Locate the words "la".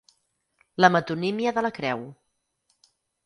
0.85-0.89, 1.67-1.71